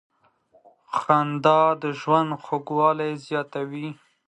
•خندا 0.99 1.59
د 1.81 1.83
ژوند 1.99 2.31
خوږوالی 2.43 3.11
زیاتوي. 3.25 3.87